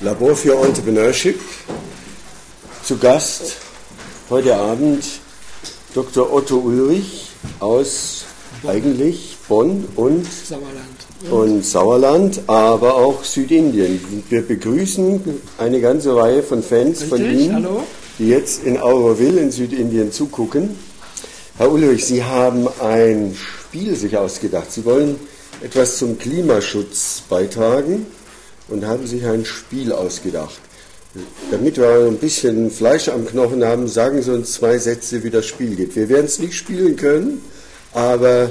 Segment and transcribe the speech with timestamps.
[0.00, 1.40] Labor für Entrepreneurship.
[2.84, 3.56] Zu Gast
[4.30, 5.04] heute Abend
[5.92, 6.32] Dr.
[6.32, 8.24] Otto Ulrich aus
[8.64, 10.76] eigentlich Bonn und Sauerland.
[11.30, 14.00] und Sauerland, aber auch Südindien.
[14.28, 15.20] Wir begrüßen
[15.58, 17.82] eine ganze Reihe von Fans Richtig, von Ihnen, hallo.
[18.20, 20.78] die jetzt in Auroville in Südindien zugucken.
[21.56, 24.70] Herr Ulrich, Sie haben ein Spiel sich ausgedacht.
[24.70, 25.18] Sie wollen
[25.60, 28.06] etwas zum Klimaschutz beitragen
[28.68, 30.60] und haben sich ein Spiel ausgedacht.
[31.50, 35.46] Damit wir ein bisschen Fleisch am Knochen haben, sagen Sie uns zwei Sätze, wie das
[35.46, 35.96] Spiel geht.
[35.96, 37.40] Wir werden es nicht spielen können,
[37.92, 38.50] aber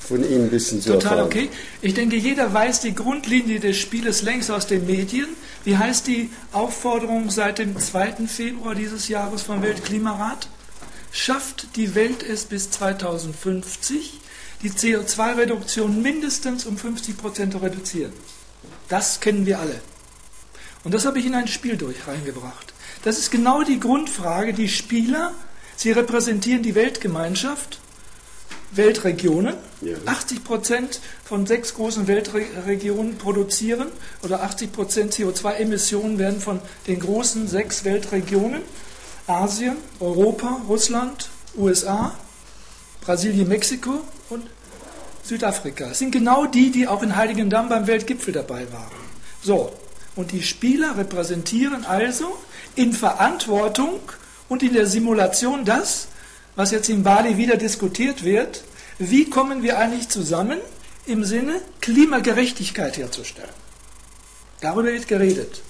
[0.00, 1.26] von Ihnen bisschen zu Total erfahren.
[1.26, 1.48] okay.
[1.80, 5.28] Ich denke, jeder weiß die Grundlinie des Spieles längst aus den Medien.
[5.64, 8.26] Wie heißt die Aufforderung seit dem 2.
[8.26, 10.48] Februar dieses Jahres vom Weltklimarat?
[11.12, 14.20] Schafft die Welt es bis 2050,
[14.62, 18.12] die CO2-Reduktion mindestens um 50 Prozent zu reduzieren?
[18.92, 19.80] Das kennen wir alle.
[20.84, 22.74] Und das habe ich in ein Spiel durch reingebracht.
[23.04, 24.52] Das ist genau die Grundfrage.
[24.52, 25.32] Die Spieler,
[25.76, 27.80] sie repräsentieren die Weltgemeinschaft,
[28.72, 29.54] Weltregionen.
[29.80, 29.96] Ja.
[30.04, 33.88] 80 Prozent von sechs großen Weltregionen produzieren
[34.22, 38.60] oder 80 Prozent CO2-Emissionen werden von den großen sechs Weltregionen,
[39.26, 42.14] Asien, Europa, Russland, USA,
[43.00, 44.50] Brasilien, Mexiko und
[45.22, 45.86] Südafrika.
[45.90, 48.90] Es sind genau die, die auch in Heiligendamm beim Weltgipfel dabei waren.
[49.42, 49.72] So,
[50.16, 52.38] und die Spieler repräsentieren also
[52.74, 54.00] in Verantwortung
[54.48, 56.08] und in der Simulation das,
[56.56, 58.64] was jetzt in Bali wieder diskutiert wird,
[58.98, 60.58] wie kommen wir eigentlich zusammen
[61.06, 63.48] im Sinne Klimagerechtigkeit herzustellen.
[64.60, 65.62] Darüber wird geredet.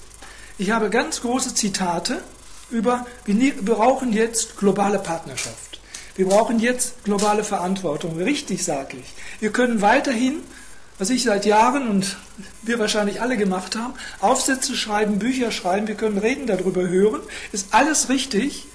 [0.57, 2.21] Ich habe ganz große Zitate
[2.69, 5.72] über, wir brauchen jetzt globale Partnerschaft.
[6.15, 8.17] Wir brauchen jetzt globale Verantwortung.
[8.17, 9.13] Richtig sage ich.
[9.39, 10.41] Wir können weiterhin,
[10.99, 12.17] was ich seit Jahren und
[12.61, 17.21] wir wahrscheinlich alle gemacht haben, Aufsätze schreiben, Bücher schreiben, wir können Reden darüber hören.
[17.51, 18.67] Ist alles richtig.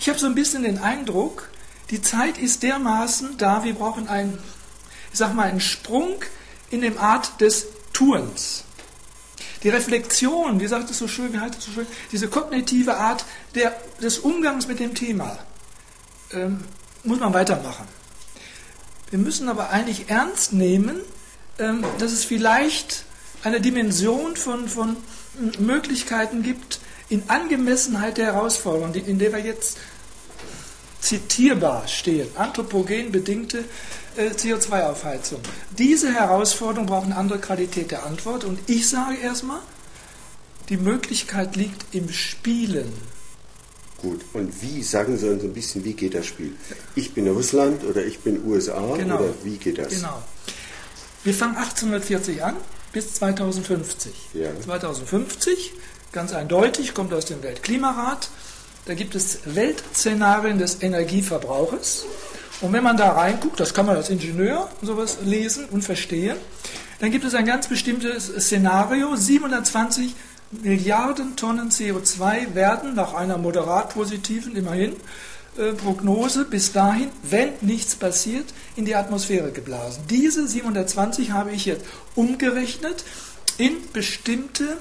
[0.00, 1.48] Ich habe so ein bisschen den Eindruck,
[1.90, 4.38] die Zeit ist dermaßen da, wir brauchen einen,
[5.12, 6.16] ich sag mal, einen Sprung
[6.70, 8.64] in dem Art des Tuens.
[9.62, 13.24] Die Reflexion, wie sagt es so schön, wie heißt es so schön, diese kognitive Art
[13.54, 15.38] der, des Umgangs mit dem Thema
[16.32, 16.64] ähm,
[17.02, 17.86] muss man weitermachen.
[19.10, 21.00] Wir müssen aber eigentlich ernst nehmen,
[21.58, 23.04] ähm, dass es vielleicht
[23.42, 24.96] eine Dimension von, von
[25.58, 29.78] Möglichkeiten gibt, in Angemessenheit der Herausforderung, in der wir jetzt
[31.00, 33.64] zitierbar stehen, anthropogen bedingte
[34.16, 35.40] äh, CO2-Aufheizung.
[35.78, 39.60] Diese Herausforderung braucht eine andere Qualität der Antwort und ich sage erstmal,
[40.70, 42.92] die Möglichkeit liegt im Spielen
[44.04, 46.52] Gut, und wie, sagen Sie uns ein bisschen, wie geht das Spiel?
[46.94, 49.16] Ich bin Russland oder ich bin USA genau.
[49.16, 49.88] oder wie geht das?
[49.88, 50.22] Genau.
[51.22, 52.54] Wir fangen 1840 an
[52.92, 54.12] bis 2050.
[54.34, 54.50] Ja.
[54.60, 55.72] 2050,
[56.12, 58.28] ganz eindeutig, kommt aus dem Weltklimarat.
[58.84, 62.04] Da gibt es Weltszenarien des Energieverbrauches.
[62.60, 66.36] Und wenn man da reinguckt, das kann man als Ingenieur sowas lesen und verstehen,
[67.00, 70.14] dann gibt es ein ganz bestimmtes Szenario, 720
[70.62, 74.96] Milliarden Tonnen CO2 werden nach einer moderat positiven, immerhin,
[75.56, 80.02] äh, Prognose bis dahin, wenn nichts passiert, in die Atmosphäre geblasen.
[80.10, 83.04] Diese 720 habe ich jetzt umgerechnet
[83.56, 84.76] in bestimmte,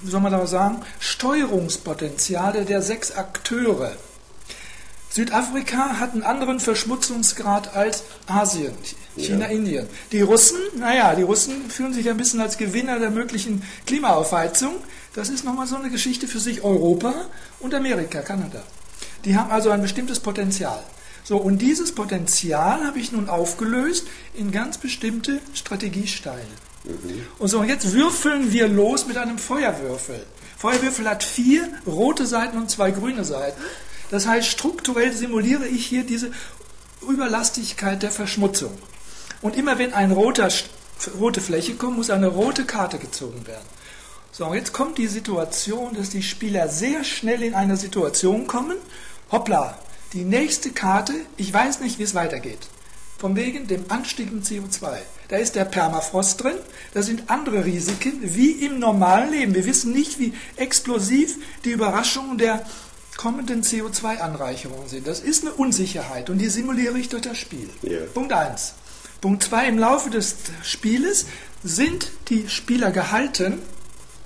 [0.00, 3.92] wie soll man da sagen, Steuerungspotenziale der sechs Akteure.
[5.10, 8.74] Südafrika hat einen anderen Verschmutzungsgrad als Asien.
[9.16, 9.46] China.
[9.46, 9.86] Indien.
[10.12, 14.74] Die Russen, naja, die Russen fühlen sich ein bisschen als Gewinner der möglichen Klimaaufheizung.
[15.14, 16.62] Das ist nochmal so eine Geschichte für sich.
[16.62, 17.14] Europa
[17.60, 18.62] und Amerika, Kanada.
[19.24, 20.82] Die haben also ein bestimmtes Potenzial.
[21.24, 26.44] So, und dieses Potenzial habe ich nun aufgelöst in ganz bestimmte Strategiesteine.
[26.84, 27.26] Mhm.
[27.38, 30.24] Und so, und jetzt würfeln wir los mit einem Feuerwürfel.
[30.56, 33.60] Feuerwürfel hat vier rote Seiten und zwei grüne Seiten.
[34.10, 36.30] Das heißt, strukturell simuliere ich hier diese
[37.02, 38.72] Überlastigkeit der Verschmutzung.
[39.46, 43.64] Und immer wenn eine rote Fläche kommt, muss eine rote Karte gezogen werden.
[44.32, 48.76] So, jetzt kommt die Situation, dass die Spieler sehr schnell in eine Situation kommen,
[49.30, 49.78] hoppla,
[50.14, 52.58] die nächste Karte, ich weiß nicht, wie es weitergeht.
[53.18, 54.96] Von wegen dem Anstieg im CO2.
[55.28, 56.56] Da ist der Permafrost drin,
[56.92, 59.54] da sind andere Risiken, wie im normalen Leben.
[59.54, 62.66] Wir wissen nicht, wie explosiv die Überraschungen der
[63.16, 65.06] kommenden CO2-Anreicherungen sind.
[65.06, 67.70] Das ist eine Unsicherheit und die simuliere ich durch das Spiel.
[67.84, 68.06] Yeah.
[68.12, 68.74] Punkt 1.
[69.20, 71.26] Punkt 2, im Laufe des Spieles
[71.62, 73.60] sind die Spieler gehalten,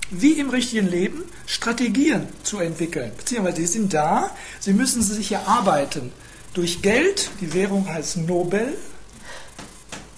[0.09, 3.11] wie im richtigen Leben, Strategien zu entwickeln.
[3.17, 6.11] Beziehungsweise sie sind da, sie müssen sich erarbeiten.
[6.53, 8.77] Durch Geld, die Währung heißt Nobel,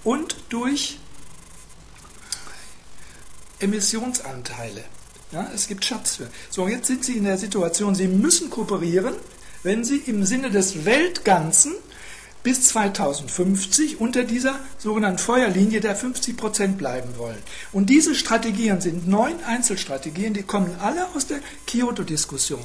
[0.03, 0.99] und durch
[3.59, 4.83] Emissionsanteile.
[5.31, 6.29] Ja, es gibt Schatz für.
[6.49, 9.15] So, jetzt sind Sie in der Situation, Sie müssen kooperieren,
[9.63, 11.73] wenn Sie im Sinne des Weltganzen
[12.43, 17.41] bis 2050 unter dieser sogenannten Feuerlinie der 50 Prozent bleiben wollen.
[17.71, 22.63] Und diese Strategien sind neun Einzelstrategien, die kommen alle aus der Kyoto-Diskussion.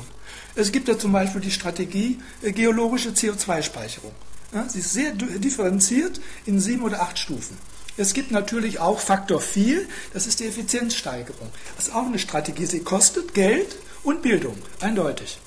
[0.56, 4.12] Es gibt ja zum Beispiel die Strategie äh, geologische CO2-Speicherung.
[4.52, 7.56] Ja, sie ist sehr differenziert in sieben oder acht Stufen.
[7.96, 9.82] Es gibt natürlich auch Faktor 4,
[10.12, 11.48] das ist die Effizienzsteigerung.
[11.76, 12.64] Das ist auch eine Strategie.
[12.64, 15.38] Sie kostet Geld und Bildung, eindeutig.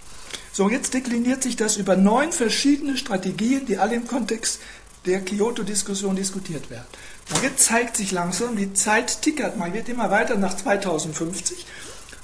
[0.53, 4.59] So, jetzt dekliniert sich das über neun verschiedene Strategien, die alle im Kontext
[5.06, 6.88] der Kyoto-Diskussion diskutiert werden.
[7.33, 11.65] Und jetzt zeigt sich langsam, die Zeit tickert, man wird immer weiter nach 2050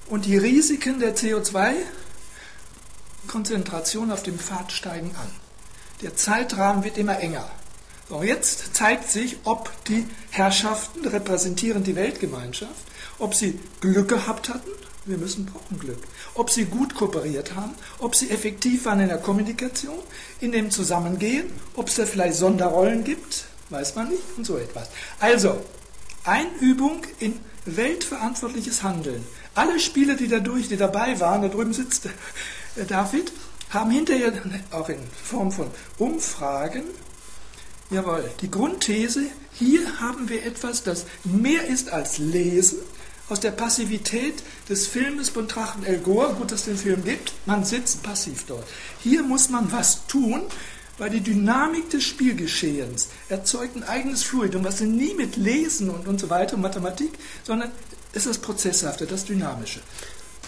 [0.08, 5.30] und die Risiken der CO2-Konzentration auf dem Pfad steigen an.
[6.02, 7.50] Der Zeitrahmen wird immer enger.
[8.10, 12.86] So, jetzt zeigt sich, ob die Herrschaften repräsentieren die Weltgemeinschaft,
[13.20, 14.70] ob sie Glück gehabt hatten,
[15.08, 16.00] wir müssen brauchen Glück,
[16.36, 20.00] ob sie gut kooperiert haben, ob sie effektiv waren in der Kommunikation,
[20.40, 24.90] in dem Zusammengehen, ob es da vielleicht Sonderrollen gibt, weiß man nicht und so etwas.
[25.20, 25.62] Also,
[26.24, 29.26] Einübung in weltverantwortliches Handeln.
[29.56, 33.32] Alle Spieler, die dadurch, die dabei waren, da drüben sitzt äh, David,
[33.70, 34.34] haben hinterher
[34.72, 35.68] auch in Form von
[35.98, 36.84] Umfragen,
[37.90, 39.24] jawohl, die Grundthese,
[39.54, 42.80] hier haben wir etwas, das mehr ist als Lesen,
[43.30, 44.36] aus der Passivität
[44.70, 48.46] des Filmes von Trachen El Gore, gut, dass es den Film gibt, man sitzt passiv
[48.48, 48.66] dort.
[49.04, 50.42] Hier muss man was tun,
[50.98, 56.08] weil die Dynamik des Spielgeschehens erzeugt ein eigenes Fluidum, was sie nie mit Lesen und,
[56.08, 57.12] und so weiter, Mathematik,
[57.44, 57.72] sondern
[58.14, 59.82] es ist das Prozesshafte, das Dynamische.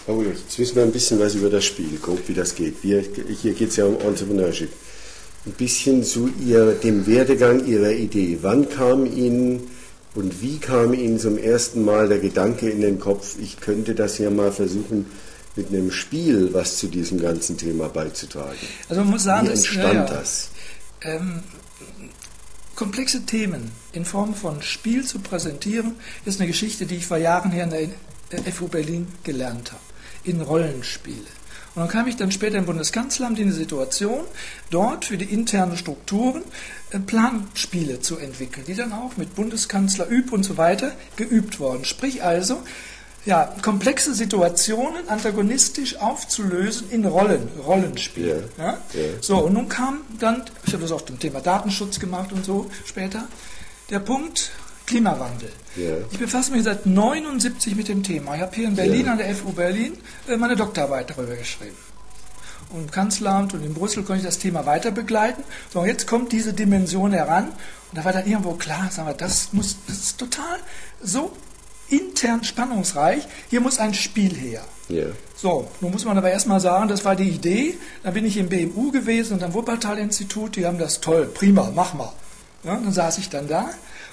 [0.06, 2.82] Oh, jetzt wissen wir ein bisschen was über das Spiel, grob wie das geht.
[2.82, 3.04] Wir,
[3.40, 4.70] hier geht es ja um Entrepreneurship.
[5.46, 8.38] Ein bisschen zu ihr, dem Werdegang Ihrer Idee.
[8.42, 9.70] Wann kam Ihnen
[10.14, 14.18] und wie kam Ihnen zum ersten Mal der Gedanke in den Kopf, ich könnte das
[14.18, 15.06] ja mal versuchen,
[15.56, 18.58] mit einem Spiel was zu diesem ganzen Thema beizutragen?
[18.88, 20.06] Also man muss sagen, wie entstand ja, ja.
[20.06, 20.50] das?
[21.02, 21.42] Ähm,
[22.74, 27.50] komplexe Themen in Form von Spiel zu präsentieren, ist eine Geschichte, die ich vor Jahren
[27.50, 27.92] her in
[28.32, 29.82] der FU Berlin gelernt habe
[30.24, 31.39] in Rollenspiele.
[31.74, 34.24] Und dann kam ich dann später im Bundeskanzleramt in die Situation,
[34.70, 36.42] dort für die internen Strukturen
[36.90, 41.84] äh, Planspiele zu entwickeln, die dann auch mit Bundeskanzler Üb und so weiter geübt wurden.
[41.84, 42.60] Sprich also,
[43.24, 48.48] ja, komplexe Situationen antagonistisch aufzulösen in Rollen, Rollenspiele.
[48.58, 48.78] Ja, ja?
[49.20, 52.70] So, und nun kam dann, ich habe das auch dem Thema Datenschutz gemacht und so
[52.84, 53.28] später,
[53.90, 54.50] der Punkt
[54.86, 55.52] Klimawandel.
[55.76, 55.96] Ja.
[56.10, 58.34] Ich befasse mich seit 79 mit dem Thema.
[58.34, 59.12] Ich habe hier in Berlin ja.
[59.12, 59.96] an der FU Berlin
[60.28, 61.76] äh, meine Doktorarbeit darüber geschrieben.
[62.70, 65.42] Und im Kanzleramt und in Brüssel konnte ich das Thema weiter begleiten.
[65.72, 67.48] So, jetzt kommt diese Dimension heran.
[67.48, 70.58] Und da war dann irgendwo klar, sagen wir, das, muss, das ist total
[71.02, 71.32] so
[71.88, 73.26] intern spannungsreich.
[73.48, 74.62] Hier muss ein Spiel her.
[74.88, 75.10] Yeah.
[75.36, 77.78] So, nun muss man aber erstmal sagen, das war die Idee.
[78.02, 81.94] Dann bin ich im BMU gewesen und am Wuppertal-Institut, die haben das toll, prima, mach
[81.94, 82.12] mal.
[82.62, 83.70] Ja, dann saß ich dann da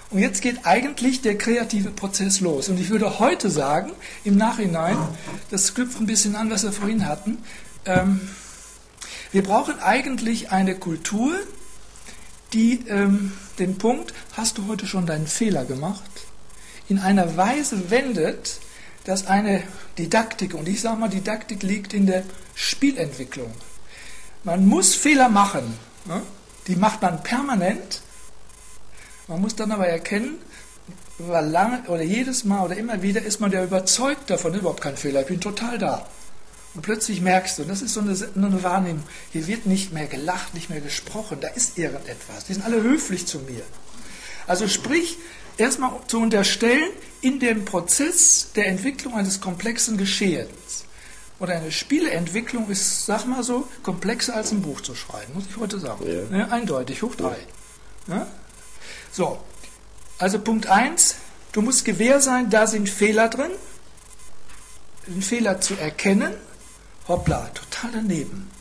[0.10, 2.70] und jetzt geht eigentlich der kreative Prozess los.
[2.70, 3.92] Und ich würde heute sagen,
[4.24, 4.98] im Nachhinein,
[5.52, 7.40] das knüpft ein bisschen an, was wir vorhin hatten,
[7.86, 8.22] ähm,
[9.32, 11.34] wir brauchen eigentlich eine Kultur,
[12.54, 16.10] die ähm, den Punkt, hast du heute schon deinen Fehler gemacht,
[16.88, 18.60] in einer Weise wendet,
[19.04, 19.64] dass eine
[19.98, 22.24] Didaktik, und ich sage mal, Didaktik liegt in der
[22.56, 23.52] Spielentwicklung.
[24.44, 25.78] Man muss Fehler machen.
[26.06, 26.22] Ne?
[26.68, 28.02] Die macht man permanent
[29.28, 30.38] man muss dann aber erkennen,
[31.18, 34.98] weil lange oder jedes Mal oder immer wieder ist man ja überzeugt davon, überhaupt kein
[34.98, 36.08] Fehler, ich bin total da.
[36.76, 40.54] Und plötzlich merkst du, das ist so eine, eine Wahrnehmung, hier wird nicht mehr gelacht,
[40.54, 42.46] nicht mehr gesprochen, da ist irgendetwas.
[42.46, 43.64] Die sind alle höflich zu mir.
[44.46, 45.18] Also sprich,
[45.58, 46.92] erstmal zu unterstellen,
[47.22, 50.86] in dem Prozess der Entwicklung eines komplexen Geschehens
[51.40, 55.58] oder eine Spieleentwicklung ist, sag mal so, komplexer als ein Buch zu schreiben, muss ich
[55.58, 56.06] heute sagen.
[56.08, 56.38] Ja.
[56.38, 57.38] Ja, eindeutig, hoch drei.
[58.08, 58.28] Ja.
[59.18, 59.40] So,
[60.20, 61.16] also Punkt 1,
[61.52, 63.50] du musst gewähr sein, da sind Fehler drin.
[65.08, 66.36] Den Fehler zu erkennen,
[67.08, 68.52] hoppla, total daneben.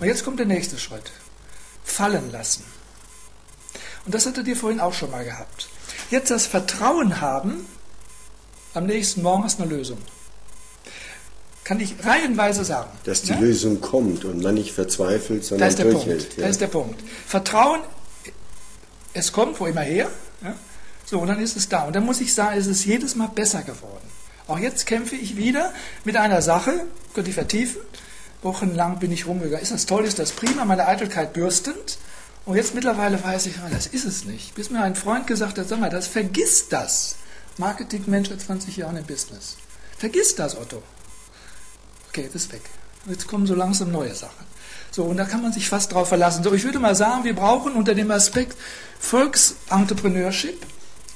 [0.00, 1.12] Und jetzt kommt der nächste Schritt.
[1.84, 2.64] Fallen lassen.
[4.06, 5.68] Und das hattet ihr vorhin auch schon mal gehabt.
[6.10, 7.66] Jetzt das Vertrauen haben,
[8.72, 9.98] am nächsten Morgen hast du eine Lösung.
[11.62, 12.90] Kann ich reihenweise sagen.
[13.04, 13.38] Dass die ja?
[13.38, 16.20] Lösung kommt und man nicht verzweifelt, sondern das ist der durchhält.
[16.20, 16.36] Punkt.
[16.38, 16.42] Ja.
[16.44, 17.02] Das ist der Punkt.
[17.26, 17.80] Vertrauen
[19.16, 20.08] es kommt wo immer her.
[20.42, 20.54] Ja?
[21.04, 21.84] So, und dann ist es da.
[21.84, 24.06] Und dann muss ich sagen, es ist jedes Mal besser geworden.
[24.48, 25.72] Auch jetzt kämpfe ich wieder
[26.04, 27.80] mit einer Sache, könnte ich vertiefen.
[28.42, 29.62] Wochenlang bin ich rumgegangen.
[29.62, 31.98] Ist das toll, ist das prima, meine Eitelkeit bürstend.
[32.44, 34.54] Und jetzt mittlerweile weiß ich, das ist es nicht.
[34.54, 37.16] Bis mir ein Freund gesagt hat, sag mal, das vergiss das.
[37.58, 39.56] Marketingmensch seit 20 Jahren im Business.
[39.98, 40.82] Vergiss das, Otto.
[42.08, 42.62] Okay, das ist weg.
[43.06, 44.44] Jetzt kommen so langsam neue Sachen.
[44.90, 46.42] So, und da kann man sich fast drauf verlassen.
[46.42, 48.56] So, ich würde mal sagen, wir brauchen unter dem Aspekt
[48.98, 50.66] Volksentrepreneurship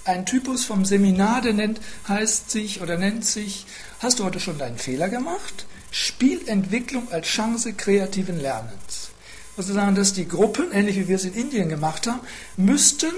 [0.05, 3.67] einen Typus vom Seminar, der nennt, heißt sich oder nennt sich,
[4.01, 5.67] hast du heute schon deinen Fehler gemacht?
[5.91, 9.11] Spielentwicklung als Chance kreativen Lernens.
[9.57, 12.21] Also sagen, dass die Gruppen, ähnlich wie wir es in Indien gemacht haben,
[12.57, 13.11] müssten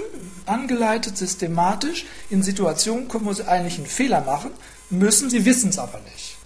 [0.45, 4.51] angeleitet systematisch in Situationen kommen, wo sie eigentlich einen Fehler machen,
[4.89, 6.37] müssen, sie wissen es aber nicht.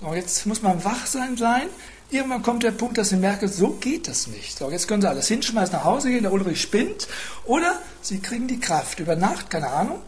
[0.00, 1.68] So, jetzt muss man wachsam sein.
[2.10, 4.56] Irgendwann kommt der Punkt, dass sie merken, so geht das nicht.
[4.56, 7.08] So, jetzt können sie alles hinschmeißen, nach Hause gehen, der Ulrich spinnt.
[7.44, 10.02] Oder sie kriegen die Kraft über Nacht, keine Ahnung.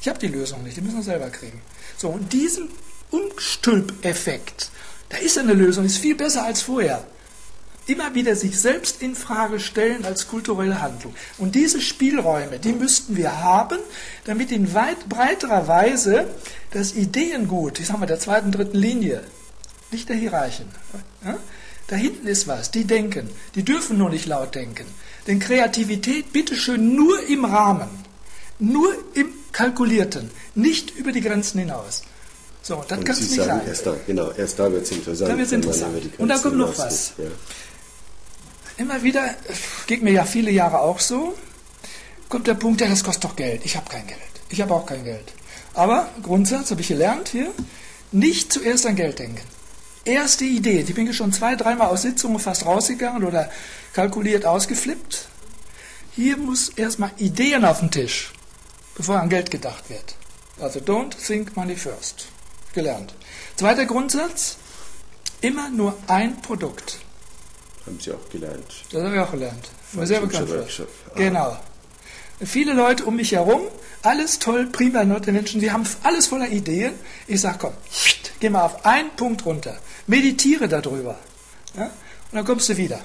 [0.00, 1.60] Ich habe die Lösung nicht, die müssen wir selber kriegen.
[1.98, 2.70] So, und diesen
[3.10, 4.70] Umstülpeffekt,
[5.10, 7.04] da ist eine Lösung, ist viel besser als vorher.
[7.86, 11.14] Immer wieder sich selbst in Frage stellen als kulturelle Handlung.
[11.36, 13.78] Und diese Spielräume, die müssten wir haben,
[14.24, 16.28] damit in weit breiterer Weise
[16.70, 19.22] das Ideengut, ich sag mal der zweiten, dritten Linie,
[19.90, 20.66] nicht der Hierarchen,
[21.24, 21.38] ja?
[21.86, 24.86] da hinten ist was, die denken, die dürfen nur nicht laut denken.
[25.26, 27.88] Denn Kreativität bitteschön nur im Rahmen,
[28.58, 32.02] nur im Kalkulierten, nicht über die Grenzen hinaus.
[32.62, 33.68] So, das kann es nicht sagen, sein.
[33.68, 35.30] Erst da, genau, erst da wird es interessant.
[35.30, 36.18] Da wird es interessant.
[36.18, 37.14] Und da kommt noch was.
[37.18, 37.24] Ja.
[38.76, 39.34] Immer wieder,
[39.86, 41.34] geht mir ja viele Jahre auch so,
[42.28, 43.62] kommt der Punkt, ja, das kostet doch Geld.
[43.64, 44.20] Ich habe kein Geld.
[44.50, 45.32] Ich habe auch kein Geld.
[45.74, 47.50] Aber Grundsatz habe ich gelernt hier,
[48.12, 49.42] nicht zuerst an Geld denken.
[50.04, 53.50] Erste Idee, die bin ich schon zwei, dreimal aus Sitzungen fast rausgegangen oder
[53.92, 55.28] kalkuliert ausgeflippt.
[56.12, 58.32] Hier muss erstmal Ideen auf den Tisch,
[58.94, 60.14] bevor an Geld gedacht wird.
[60.58, 62.28] Also don't think money first
[62.72, 63.14] gelernt.
[63.56, 64.56] Zweiter Grundsatz,
[65.40, 66.98] immer nur ein Produkt.
[67.86, 68.84] Haben Sie auch gelernt.
[68.92, 69.70] Das habe ich auch gelernt.
[69.92, 70.48] War sehr bekannt.
[70.48, 70.86] Für.
[71.14, 71.56] Genau.
[72.42, 73.62] Viele Leute um mich herum,
[74.02, 76.94] alles toll, prima, nette Menschen, die haben alles voller Ideen.
[77.26, 77.72] Ich sage, komm,
[78.40, 81.18] geh mal auf einen Punkt runter, meditiere darüber.
[81.76, 81.84] Ja?
[81.84, 81.92] Und
[82.32, 83.00] dann kommst du wieder.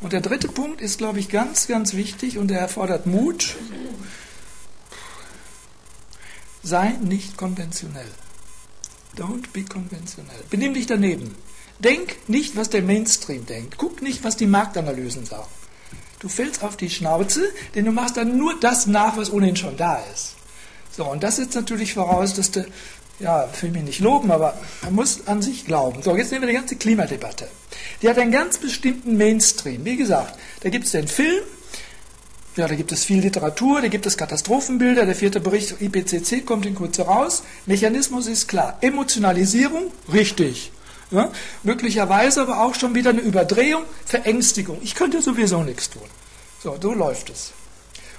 [0.00, 3.56] Und der dritte Punkt ist, glaube ich, ganz, ganz wichtig und der erfordert Mut.
[6.62, 8.10] Sei nicht konventionell.
[9.16, 10.42] Don't be konventionell.
[10.50, 11.34] Benimm dich daneben.
[11.78, 13.78] Denk nicht, was der Mainstream denkt.
[13.78, 15.48] Guck nicht, was die Marktanalysen sagen.
[16.24, 17.42] Du fällst auf die Schnauze,
[17.74, 20.36] denn du machst dann nur das nach, was ohnehin schon da ist.
[20.90, 22.64] So, und das setzt natürlich voraus, dass du,
[23.20, 26.00] ja, will mich nicht loben, aber man muss an sich glauben.
[26.02, 27.46] So, jetzt nehmen wir die ganze Klimadebatte.
[28.00, 29.84] Die hat einen ganz bestimmten Mainstream.
[29.84, 31.42] Wie gesagt, da gibt es den Film,
[32.56, 35.04] ja, da gibt es viel Literatur, da gibt es Katastrophenbilder.
[35.04, 37.42] Der vierte Bericht IPCC kommt in Kurze raus.
[37.66, 38.78] Mechanismus ist klar.
[38.80, 40.72] Emotionalisierung, richtig.
[41.14, 41.30] Ja,
[41.62, 44.80] möglicherweise aber auch schon wieder eine Überdrehung, Verängstigung.
[44.82, 46.08] Ich könnte sowieso nichts tun.
[46.62, 47.52] So, so läuft es.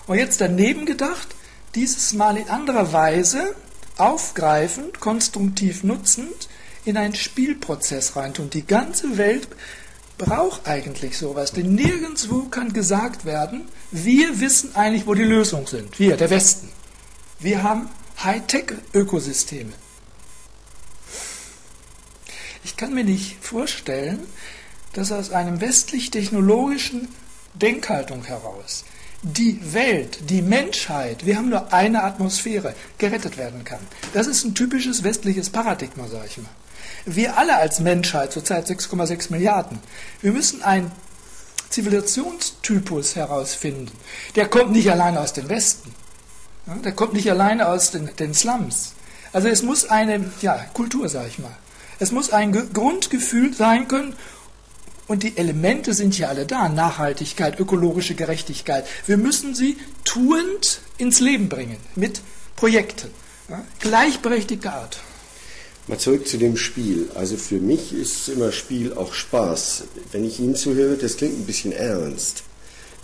[0.08, 1.28] Und jetzt daneben gedacht,
[1.74, 3.54] dieses Mal in anderer Weise
[3.98, 6.48] aufgreifend, konstruktiv nutzend,
[6.86, 8.50] in einen Spielprozess reintun.
[8.50, 9.48] Die ganze Welt
[10.18, 16.00] braucht eigentlich sowas, denn nirgendwo kann gesagt werden, wir wissen eigentlich, wo die Lösungen sind.
[16.00, 16.70] Wir, der Westen.
[17.40, 17.90] Wir haben
[18.24, 19.74] Hightech-Ökosysteme.
[22.66, 24.24] Ich kann mir nicht vorstellen,
[24.94, 27.10] dass aus einem westlich-technologischen
[27.54, 28.86] Denkhaltung heraus
[29.22, 33.82] die Welt, die Menschheit, wir haben nur eine Atmosphäre, gerettet werden kann.
[34.14, 36.50] Das ist ein typisches westliches Paradigma, sage ich mal.
[37.06, 39.78] Wir alle als Menschheit, zurzeit 6,6 Milliarden,
[40.22, 40.92] wir müssen einen
[41.70, 43.92] Zivilisationstypus herausfinden.
[44.36, 45.94] Der kommt nicht alleine aus dem Westen.
[46.84, 48.94] Der kommt nicht alleine aus den, den Slums.
[49.34, 51.56] Also es muss eine ja, Kultur, sage ich mal.
[52.00, 54.14] Es muss ein Grundgefühl sein können
[55.08, 56.68] und die Elemente sind ja alle da.
[56.68, 58.86] Nachhaltigkeit, ökologische Gerechtigkeit.
[59.06, 62.22] Wir müssen sie tuend ins Leben bringen mit
[62.56, 63.12] Projekten.
[63.50, 63.64] Ja?
[63.80, 65.00] Gleichberechtigter Art.
[65.88, 67.12] Mal zurück zu dem Spiel.
[67.14, 69.84] Also für mich ist immer Spiel auch Spaß.
[70.12, 72.44] Wenn ich Ihnen zuhöre, das klingt ein bisschen ernst.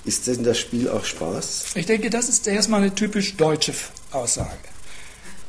[0.04, 1.66] Ist denn das Spiel auch Spaß?
[1.76, 3.74] Ich denke, das ist erstmal eine typisch deutsche
[4.10, 4.58] Aussage.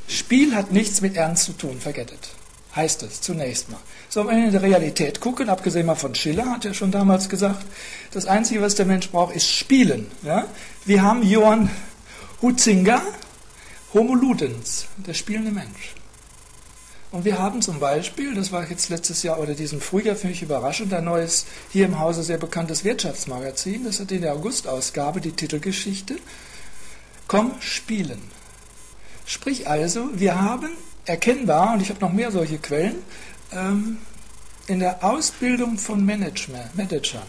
[0.09, 2.29] Spiel hat nichts mit Ernst zu tun, vergettet.
[2.75, 3.81] Heißt es zunächst mal.
[4.09, 7.29] So, wenn wir in die Realität gucken, abgesehen mal von Schiller, hat er schon damals
[7.29, 7.65] gesagt,
[8.13, 10.11] das Einzige, was der Mensch braucht, ist Spielen.
[10.23, 10.47] Ja?
[10.87, 11.71] Wir haben Johann
[12.41, 13.03] Hutzinger,
[13.93, 15.95] Homo Ludens, der spielende Mensch.
[17.11, 20.41] Und wir haben zum Beispiel, das war jetzt letztes Jahr oder diesen Frühjahr für mich
[20.41, 25.33] überraschend, ein neues, hier im Hause sehr bekanntes Wirtschaftsmagazin, das hat in der August-Ausgabe die
[25.33, 26.17] Titelgeschichte
[27.29, 28.21] Komm spielen.
[29.27, 30.71] Sprich also, wir haben
[31.05, 32.97] erkennbar, und ich habe noch mehr solche Quellen,
[33.53, 33.99] ähm,
[34.67, 37.23] in der Ausbildung von Management, Managern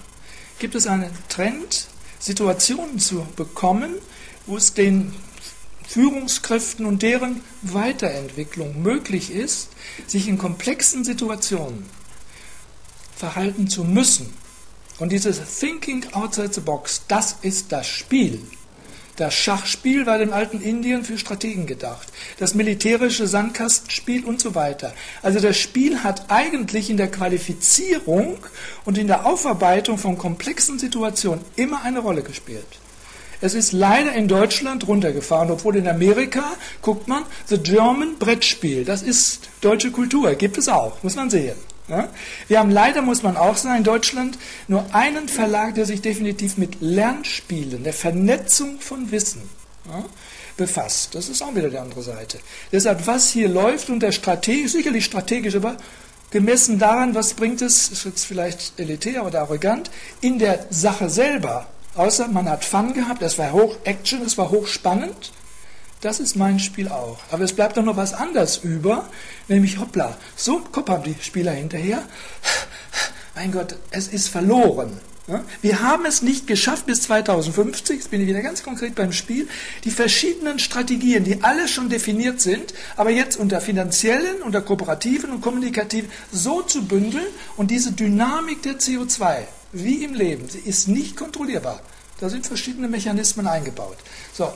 [0.59, 1.87] gibt es einen Trend,
[2.19, 3.95] Situationen zu bekommen,
[4.45, 5.13] wo es den
[5.85, 9.69] Führungskräften und deren Weiterentwicklung möglich ist,
[10.07, 11.85] sich in komplexen Situationen
[13.15, 14.33] verhalten zu müssen.
[14.99, 18.41] Und dieses Thinking outside the box, das ist das Spiel.
[19.15, 22.07] Das Schachspiel war dem alten Indien für Strategen gedacht.
[22.39, 24.93] Das militärische Sandkastenspiel und so weiter.
[25.21, 28.37] Also das Spiel hat eigentlich in der Qualifizierung
[28.85, 32.65] und in der Aufarbeitung von komplexen Situationen immer eine Rolle gespielt.
[33.39, 39.03] Es ist leider in Deutschland runtergefahren, obwohl in Amerika, guckt man, The German Brettspiel, das
[39.03, 41.57] ist deutsche Kultur, gibt es auch, muss man sehen.
[41.87, 42.09] Ja?
[42.47, 44.37] Wir haben leider, muss man auch sagen, in Deutschland
[44.67, 49.41] nur einen Verlag, der sich definitiv mit Lernspielen, der Vernetzung von Wissen
[49.85, 50.05] ja,
[50.57, 51.15] befasst.
[51.15, 52.39] Das ist auch wieder die andere Seite.
[52.71, 55.77] Deshalb, was hier läuft unter strategisch, sicherlich strategisch, aber
[56.31, 61.67] gemessen daran, was bringt es, ist jetzt vielleicht elitär oder arrogant, in der Sache selber
[61.95, 65.31] Außer man hat Fun gehabt, es war hoch Action, es war hoch spannend.
[66.03, 67.19] Das ist mein Spiel auch.
[67.31, 69.09] Aber es bleibt doch noch was anderes über,
[69.47, 72.03] nämlich hoppla, so Kopf haben die Spieler hinterher.
[73.35, 74.99] Mein Gott, es ist verloren.
[75.61, 79.47] Wir haben es nicht geschafft bis 2050, jetzt bin ich wieder ganz konkret beim Spiel,
[79.85, 85.39] die verschiedenen Strategien, die alle schon definiert sind, aber jetzt unter finanziellen, unter kooperativen und
[85.39, 90.49] kommunikativen so zu bündeln und diese Dynamik der CO2 wie im Leben.
[90.49, 91.79] Sie ist nicht kontrollierbar.
[92.19, 93.97] Da sind verschiedene Mechanismen eingebaut.
[94.33, 94.51] So.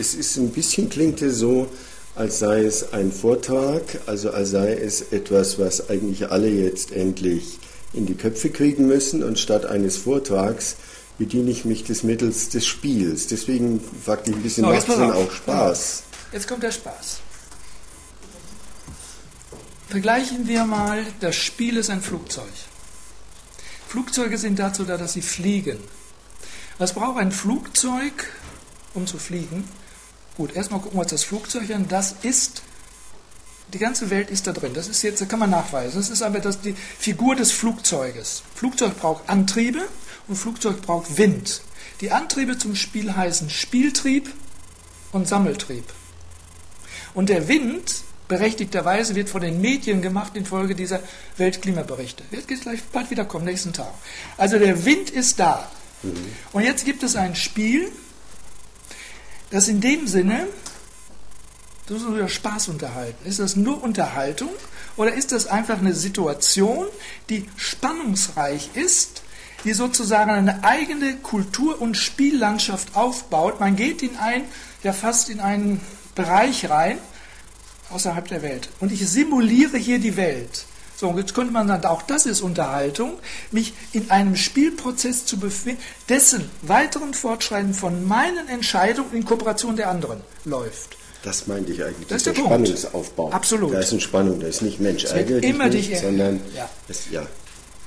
[0.00, 1.68] Es ist ein bisschen klingt es so,
[2.14, 7.58] als sei es ein Vortrag, also als sei es etwas, was eigentlich alle jetzt endlich
[7.92, 10.76] in die Köpfe kriegen müssen und statt eines Vortrags
[11.18, 13.26] bediene ich mich des Mittels des Spiels.
[13.26, 16.02] Deswegen fragte ich ein bisschen, so, macht es denn auch Spaß?
[16.32, 17.18] Jetzt kommt der Spaß.
[19.90, 22.48] Vergleichen wir mal, das Spiel ist ein Flugzeug.
[23.86, 25.78] Flugzeuge sind dazu da, dass sie fliegen.
[26.78, 28.32] Was braucht ein Flugzeug,
[28.94, 29.68] um zu fliegen?
[30.40, 31.86] Gut, erstmal gucken wir uns das Flugzeug an.
[31.86, 32.62] Das ist,
[33.74, 34.72] die ganze Welt ist da drin.
[34.72, 36.00] Das ist jetzt, da kann man nachweisen.
[36.00, 38.42] Das ist aber das, die Figur des Flugzeuges.
[38.54, 39.86] Flugzeug braucht Antriebe
[40.28, 41.60] und Flugzeug braucht Wind.
[42.00, 44.32] Die Antriebe zum Spiel heißen Spieltrieb
[45.12, 45.84] und Sammeltrieb.
[47.12, 51.00] Und der Wind berechtigterweise wird von den Medien gemacht infolge dieser
[51.36, 52.24] Weltklimaberichte.
[52.30, 53.92] Wird gleich bald wieder kommen, nächsten Tag.
[54.38, 55.70] Also der Wind ist da.
[56.02, 56.14] Mhm.
[56.52, 57.92] Und jetzt gibt es ein Spiel,
[59.50, 60.46] das in dem Sinne,
[61.86, 63.26] du sollst über Spaß unterhalten.
[63.28, 64.50] Ist das nur Unterhaltung
[64.96, 66.86] oder ist das einfach eine Situation,
[67.28, 69.22] die spannungsreich ist,
[69.64, 73.60] die sozusagen eine eigene Kultur- und Spiellandschaft aufbaut?
[73.60, 74.44] Man geht in ein,
[74.82, 75.80] ja fast in einen
[76.14, 76.98] Bereich rein,
[77.90, 78.68] außerhalb der Welt.
[78.80, 80.64] Und ich simuliere hier die Welt.
[81.00, 83.14] So, jetzt könnte man dann, auch das ist Unterhaltung,
[83.52, 89.88] mich in einem Spielprozess zu befinden, dessen weiteren Fortschreiten von meinen Entscheidungen in Kooperation der
[89.88, 90.98] anderen läuft.
[91.22, 92.06] Das meinte ich eigentlich.
[92.08, 93.30] Das ist der, der Spannungsaufbau.
[93.30, 93.72] Absolut.
[93.72, 96.68] Da ist eine Spannung, da ist nicht Mensch nicht, dich, sondern ja.
[96.86, 97.26] Es, ja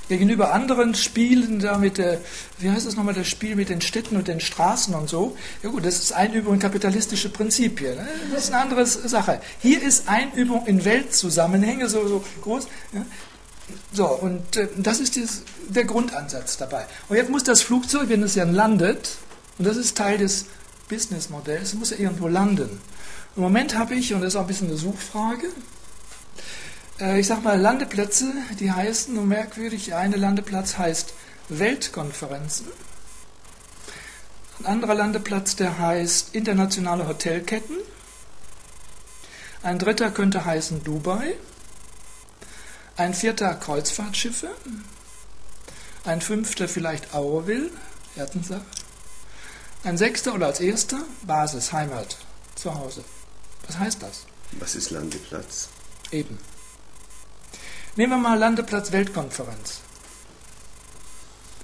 [0.10, 2.20] gegenüber anderen Spielen, da mit der,
[2.60, 5.70] wie heißt das nochmal, das Spiel mit den Städten und den Straßen und so, ja
[5.70, 7.96] gut, das ist Einübung in kapitalistische Prinzipien.
[7.96, 8.08] Ne?
[8.32, 9.42] Das ist eine andere Sache.
[9.62, 12.68] Hier ist Einübung in Weltzusammenhänge so, so groß.
[12.94, 13.06] Ja?
[13.94, 16.86] So, und äh, das ist dieses, der Grundansatz dabei.
[17.08, 19.18] Und jetzt muss das Flugzeug, wenn es ja landet,
[19.58, 20.46] und das ist Teil des
[20.90, 22.82] Businessmodells, muss ja irgendwo landen.
[23.36, 25.48] Im Moment habe ich, und das ist auch ein bisschen eine Suchfrage,
[27.18, 31.14] ich sage mal Landeplätze, die heißen, nur merkwürdig, eine Landeplatz heißt
[31.50, 32.68] Weltkonferenzen.
[34.60, 37.78] Ein anderer Landeplatz, der heißt internationale Hotelketten.
[39.64, 41.36] Ein dritter könnte heißen Dubai.
[42.96, 44.52] Ein vierter Kreuzfahrtschiffe.
[46.06, 47.70] Ein fünfter vielleicht Auroville,
[48.16, 48.66] Herzenssache.
[49.84, 52.18] Ein sechster oder als erster Basis, Heimat,
[52.56, 53.04] zu Hause.
[53.68, 54.26] Was heißt das?
[54.54, 55.70] Was ist Landeplatz?
[56.12, 56.38] Eben.
[57.96, 59.82] Nehmen wir mal Landeplatz Weltkonferenz.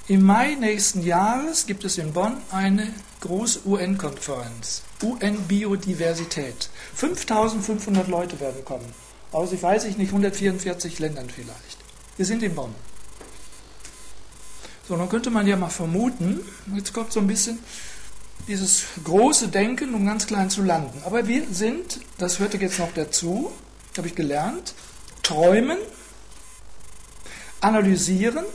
[0.07, 4.83] Im Mai nächsten Jahres gibt es in Bonn eine große UN-Konferenz.
[5.01, 6.69] UN-Biodiversität.
[6.93, 8.85] 5500 Leute werden kommen.
[9.31, 11.77] Aus, ich weiß nicht, 144 Ländern vielleicht.
[12.15, 12.75] Wir sind in Bonn.
[14.87, 16.41] So, dann könnte man ja mal vermuten,
[16.75, 17.57] jetzt kommt so ein bisschen
[18.47, 21.01] dieses große Denken, um ganz klein zu landen.
[21.05, 23.51] Aber wir sind, das hörte jetzt noch dazu,
[23.97, 24.75] habe ich gelernt,
[25.23, 25.79] träumen
[27.61, 28.45] analysieren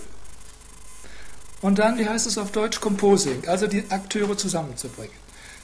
[1.60, 5.16] und dann, wie heißt es auf Deutsch, Composing, also die Akteure zusammenzubringen.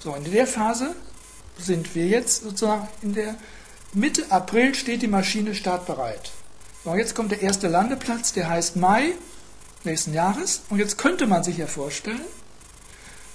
[0.03, 0.94] So, in der Phase
[1.59, 3.37] sind wir jetzt sozusagen in der
[3.92, 6.31] Mitte April steht die Maschine startbereit.
[6.85, 9.12] So, jetzt kommt der erste Landeplatz, der heißt Mai
[9.85, 10.62] nächsten Jahres.
[10.70, 12.20] Und jetzt könnte man sich ja vorstellen,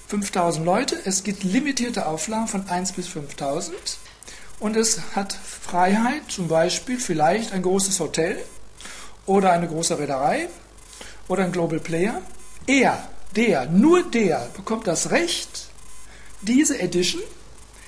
[0.07, 0.97] 5000 Leute.
[1.05, 3.75] Es gibt limitierte Auflagen von 1 bis 5000.
[4.59, 8.37] Und es hat Freiheit, zum Beispiel vielleicht ein großes Hotel
[9.25, 10.49] oder eine große Reederei
[11.27, 12.21] oder ein Global Player.
[12.67, 15.69] Er, der, nur der bekommt das Recht,
[16.41, 17.23] diese Edition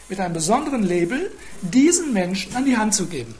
[0.10, 3.36] mit einem besonderen Label diesen Menschen an die Hand zu geben.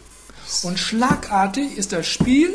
[0.64, 2.54] Und schlagartig ist das Spiel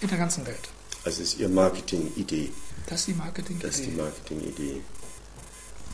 [0.00, 0.68] in der ganzen Welt.
[1.04, 2.50] Also ist Ihr Marketing-Idee.
[2.86, 3.66] Das ist die Marketing-Idee.
[3.66, 4.80] Das ist die Marketing-Idee.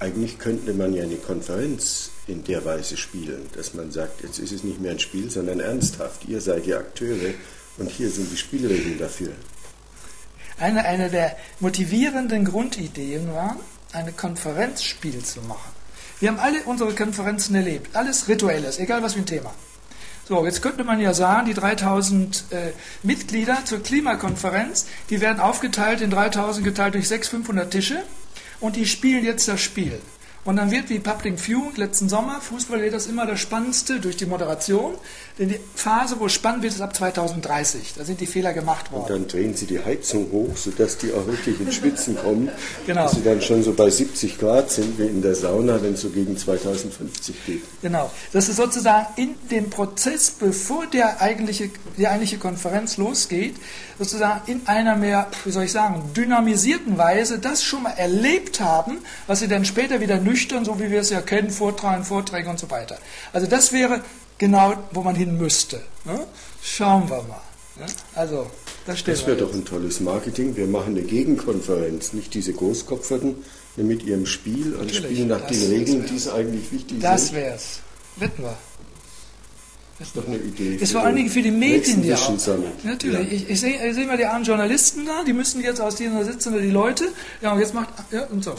[0.01, 4.53] Eigentlich könnte man ja eine Konferenz in der Weise spielen, dass man sagt, jetzt ist
[4.53, 6.25] es nicht mehr ein Spiel, sondern ernsthaft.
[6.27, 7.35] Ihr seid die Akteure
[7.77, 9.33] und hier sind die Spielregeln dafür.
[10.59, 13.57] Eine, eine der motivierenden Grundideen war,
[13.93, 15.73] ein Konferenzspiel zu machen.
[16.21, 19.53] Wir haben alle unsere Konferenzen erlebt, alles Rituelles, egal was für ein Thema.
[20.27, 26.01] So, jetzt könnte man ja sagen, die 3000 äh, Mitglieder zur Klimakonferenz, die werden aufgeteilt
[26.01, 28.03] in 3000 geteilt durch 600, 500 Tische
[28.61, 30.01] und die spielen jetzt das Spiel.
[30.45, 34.17] Und dann wird wie Public Viewing letzten Sommer, Fußball wird das immer das Spannendste durch
[34.17, 34.95] die Moderation.
[35.39, 37.95] Denn die Phase, wo es spannend wird, ist ab 2030.
[37.97, 39.03] Da sind die Fehler gemacht worden.
[39.03, 42.51] Und dann drehen Sie die Heizung hoch, sodass die auch wirklich ins Schwitzen kommen.
[42.87, 43.05] Genau.
[43.05, 46.03] Dass Sie dann schon so bei 70 Grad sind wie in der Sauna, wenn es
[46.03, 47.63] so gegen 2050 geht.
[47.83, 48.11] Genau.
[48.33, 53.57] Das ist sozusagen in dem Prozess, bevor der eigentliche, die eigentliche Konferenz losgeht,
[53.99, 58.99] sozusagen in einer mehr, wie soll ich sagen, dynamisierten Weise das schon mal erlebt haben,
[59.27, 62.59] was Sie dann später wieder nüchtern, so wie wir es ja kennen, vortragen, Vorträge und
[62.59, 62.99] so weiter.
[63.33, 64.01] Also das wäre
[64.39, 65.81] genau, wo man hin müsste.
[66.05, 66.27] Ne?
[66.63, 67.41] Schauen wir mal.
[67.79, 67.87] Ne?
[68.15, 68.51] Also,
[68.87, 69.15] das steht.
[69.15, 70.57] Das wäre doch ein tolles Marketing.
[70.57, 73.37] Wir machen eine Gegenkonferenz, nicht diese Großkopferten
[73.77, 77.27] mit ihrem Spiel und spielen nach das- den Regeln, das die es eigentlich wichtig Das
[77.27, 77.37] sind.
[77.37, 77.81] wäre es.
[78.17, 78.57] Wetten wir.
[79.99, 80.75] Das ist doch eine Idee.
[80.75, 82.85] Ist vor allen Dingen für die Medien, Vision auch.
[82.85, 83.31] Natürlich.
[83.31, 83.37] Ja.
[83.37, 86.53] Ich, ich sehe seh mal die armen Journalisten da, die müssen jetzt aus dieser sitzen
[86.53, 87.05] da die Leute.
[87.41, 87.91] Ja, und jetzt macht.
[88.11, 88.55] Ja, und so.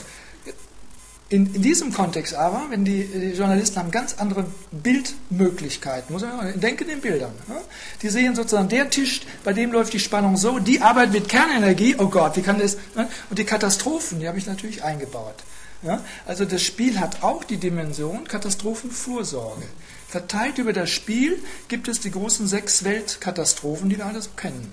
[1.28, 6.36] In, in diesem Kontext aber, wenn die, die Journalisten haben ganz andere Bildmöglichkeiten, muss man
[6.36, 7.32] mal denken in Bildern.
[7.48, 7.56] Ne?
[8.00, 11.96] Die sehen sozusagen, der Tisch, bei dem läuft die Spannung so, die arbeitet mit Kernenergie,
[11.98, 13.08] oh Gott, wie kann das, ne?
[13.28, 15.34] und die Katastrophen, die habe ich natürlich eingebaut.
[15.82, 16.00] Ja?
[16.26, 19.66] Also das Spiel hat auch die Dimension Katastrophenvorsorge.
[20.06, 24.72] Verteilt über das Spiel gibt es die großen sechs Weltkatastrophen, die wir alle so kennen.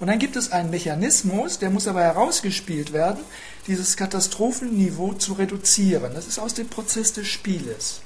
[0.00, 3.20] Und dann gibt es einen Mechanismus, der muss aber herausgespielt werden,
[3.66, 6.14] dieses Katastrophenniveau zu reduzieren.
[6.14, 8.00] Das ist aus dem Prozess des Spieles.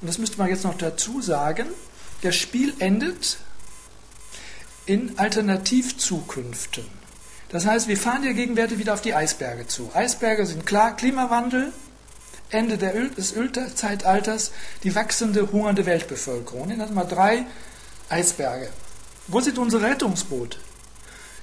[0.00, 1.66] Und das müsste man jetzt noch dazu sagen.
[2.20, 3.38] Das Spiel endet
[4.84, 6.84] in Alternativzukünften.
[7.48, 9.90] Das heißt, wir fahren ja gegenwärtig wieder auf die Eisberge zu.
[9.94, 11.72] Eisberge sind klar, Klimawandel,
[12.50, 16.68] Ende Öl, des Ölzeitalters, die wachsende, hungernde Weltbevölkerung.
[16.68, 17.46] Das sind mal drei
[18.10, 18.68] Eisberge.
[19.28, 20.58] Wo sind unsere Rettungsboote?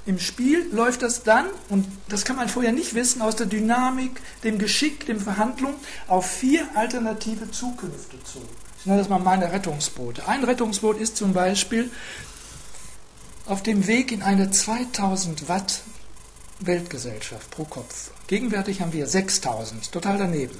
[0.05, 4.21] Im Spiel läuft das dann, und das kann man vorher nicht wissen, aus der Dynamik,
[4.43, 8.41] dem Geschick, den Verhandlungen, auf vier alternative Zukünfte zu.
[8.79, 10.27] Ich nenne das mal meine Rettungsboote.
[10.27, 11.89] Ein Rettungsboot ist zum Beispiel
[13.47, 15.81] auf dem Weg in eine 2000 Watt
[16.59, 18.11] Weltgesellschaft pro Kopf.
[18.27, 20.57] Gegenwärtig haben wir 6000, total daneben.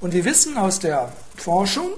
[0.00, 1.90] Und wir wissen aus der Forschung,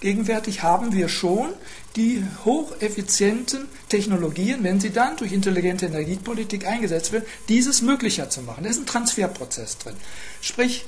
[0.00, 1.50] gegenwärtig haben wir schon
[1.94, 8.64] die hocheffizienten Technologien, wenn sie dann durch intelligente Energiepolitik eingesetzt werden, dieses möglicher zu machen.
[8.64, 9.96] Da ist ein Transferprozess drin.
[10.42, 10.84] Sprich,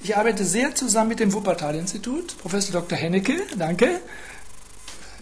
[0.00, 2.98] ich arbeite sehr zusammen mit dem Wuppertal-Institut, Professor Dr.
[2.98, 4.00] Hennecke, danke,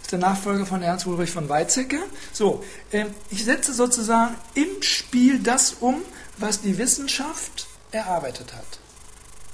[0.05, 2.03] ist der Nachfolger von Ernst Ulrich von Weizsäcker.
[2.31, 6.03] So, ähm, ich setze sozusagen im Spiel das um,
[6.37, 8.79] was die Wissenschaft erarbeitet hat.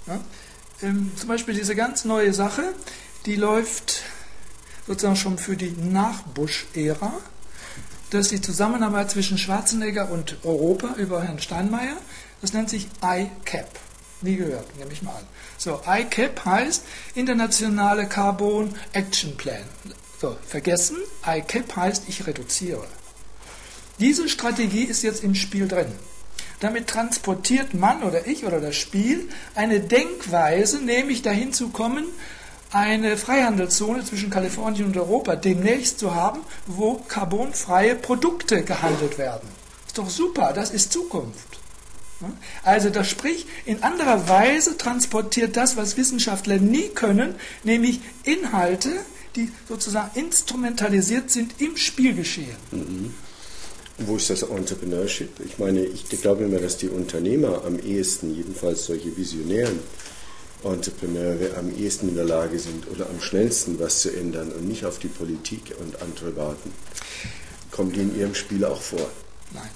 [0.08, 0.20] Ja?
[0.82, 2.74] Ähm, zum Beispiel diese ganz neue Sache,
[3.26, 4.04] die läuft
[4.88, 7.14] sozusagen schon für die Nach-Bush-Ära.
[8.10, 11.98] Das ist die Zusammenarbeit zwischen Schwarzenegger und Europa über Herrn Steinmeier.
[12.42, 13.80] Das nennt sich ICAP.
[14.22, 15.26] Nie gehört, nehme ich mal an.
[15.58, 16.84] So, ICAP heißt
[17.16, 19.64] Internationale Carbon Action Plan.
[20.20, 22.86] So, vergessen, ICAP heißt, ich reduziere.
[24.00, 25.92] Diese Strategie ist jetzt im Spiel drin.
[26.62, 32.06] Damit transportiert man oder ich oder das Spiel eine Denkweise, nämlich dahin zu kommen,
[32.72, 39.50] eine Freihandelszone zwischen Kalifornien und Europa demnächst zu haben, wo carbonfreie Produkte gehandelt werden.
[39.88, 41.60] Ist doch super, das ist Zukunft.
[42.64, 48.92] Also das spricht, in anderer Weise transportiert das, was Wissenschaftler nie können, nämlich Inhalte,
[49.36, 53.16] die sozusagen instrumentalisiert sind im Spielgeschehen.
[54.06, 55.30] Wo ist das Entrepreneurship?
[55.46, 59.80] Ich meine, ich glaube immer, dass die Unternehmer am ehesten, jedenfalls solche visionären
[60.64, 64.86] Entrepreneure, am ehesten in der Lage sind oder am schnellsten was zu ändern und nicht
[64.86, 66.72] auf die Politik und andere warten.
[67.72, 69.08] Kommt die in Ihrem Spiel auch vor?
[69.54, 69.70] Nein.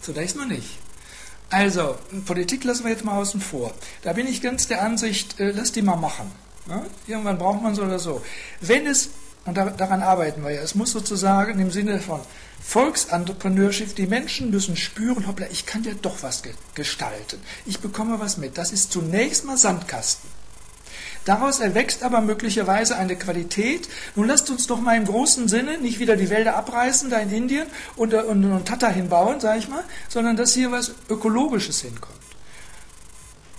[0.00, 0.78] Zunächst mal nicht.
[1.50, 3.74] Also, Politik lassen wir jetzt mal außen vor.
[4.02, 6.32] Da bin ich ganz der Ansicht, äh, lass die mal machen.
[6.68, 6.84] Ja?
[7.06, 8.22] Irgendwann braucht man so oder so.
[8.60, 9.10] Wenn es,
[9.44, 12.20] und da, daran arbeiten wir ja, es muss sozusagen im Sinne von
[12.62, 16.42] Volksentrepreneurship, die Menschen müssen spüren, hoppla, ich kann ja doch was
[16.74, 17.40] gestalten.
[17.66, 18.56] Ich bekomme was mit.
[18.56, 20.30] Das ist zunächst mal Sandkasten.
[21.24, 23.88] Daraus erwächst aber möglicherweise eine Qualität.
[24.16, 27.30] Nun lasst uns doch mal im großen Sinne nicht wieder die Wälder abreißen, da in
[27.30, 32.18] Indien und, und, und Tata hinbauen, sage ich mal, sondern dass hier was Ökologisches hinkommt.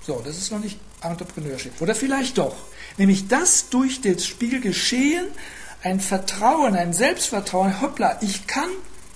[0.05, 1.81] So, das ist noch nicht Entrepreneurship.
[1.81, 2.55] Oder vielleicht doch.
[2.97, 5.25] Nämlich dass durch das Spiel geschehen
[5.83, 8.69] ein Vertrauen, ein Selbstvertrauen, hoppla, ich kann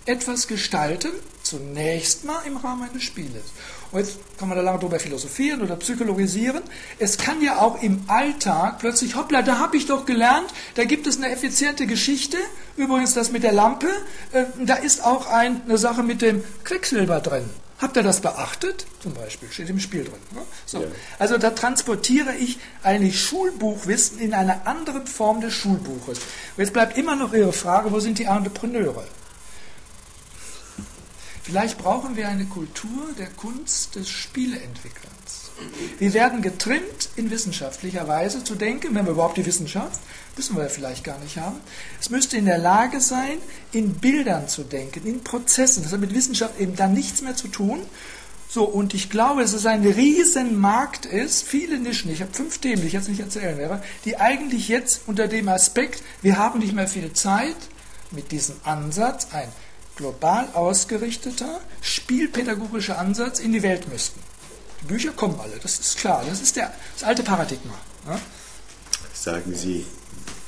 [0.06, 3.44] etwas gestalten, zunächst mal im Rahmen eines Spieles.
[3.92, 6.62] Und jetzt kann man da lange drüber philosophieren oder psychologisieren.
[7.00, 11.08] Es kann ja auch im Alltag plötzlich, hoppla, da habe ich doch gelernt, da gibt
[11.08, 12.38] es eine effiziente Geschichte.
[12.76, 13.88] Übrigens das mit der Lampe,
[14.34, 17.50] äh, da ist auch ein, eine Sache mit dem Quecksilber drin.
[17.80, 18.88] Habt ihr das beachtet?
[19.02, 20.20] Zum Beispiel, steht im Spiel drin.
[20.32, 20.42] Ne?
[20.66, 20.82] So.
[20.82, 20.88] Ja.
[21.20, 26.18] Also da transportiere ich eigentlich Schulbuchwissen in einer anderen Form des Schulbuches.
[26.18, 29.06] Und jetzt bleibt immer noch Ihre Frage, wo sind die Entrepreneure?
[31.48, 35.52] Vielleicht brauchen wir eine Kultur der Kunst des Spieleentwickelns.
[35.98, 39.98] Wir werden getrimmt, in wissenschaftlicher Weise zu denken, wenn wir überhaupt die Wissenschaft,
[40.36, 41.56] müssen wir vielleicht gar nicht haben.
[42.02, 43.38] Es müsste in der Lage sein,
[43.72, 45.84] in Bildern zu denken, in Prozessen.
[45.84, 47.80] Das hat mit Wissenschaft eben dann nichts mehr zu tun.
[48.50, 52.82] So, und ich glaube, dass es ein Riesenmarkt ist, viele Nischen, ich habe fünf Themen,
[52.82, 56.74] die ich jetzt nicht erzählen werde, die eigentlich jetzt unter dem Aspekt, wir haben nicht
[56.74, 57.56] mehr viel Zeit,
[58.12, 59.48] mit diesem Ansatz ein
[59.98, 64.20] global ausgerichteter, spielpädagogischer Ansatz in die Welt müssten.
[64.82, 66.24] Die Bücher kommen alle, das ist klar.
[66.30, 67.74] Das ist der, das alte Paradigma.
[68.08, 68.20] Ja?
[69.14, 69.86] Sagen Sie,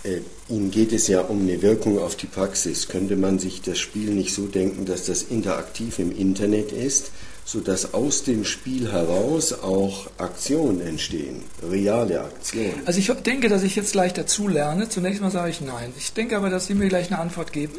[0.03, 2.88] äh, Ihnen geht es ja um eine Wirkung auf die Praxis.
[2.88, 7.12] Könnte man sich das Spiel nicht so denken, dass das interaktiv im Internet ist,
[7.43, 12.81] sodass aus dem Spiel heraus auch Aktionen entstehen, reale Aktionen?
[12.85, 14.88] Also ich denke, dass ich jetzt gleich dazu lerne.
[14.89, 15.91] Zunächst mal sage ich nein.
[15.97, 17.73] Ich denke aber, dass Sie mir gleich eine Antwort geben.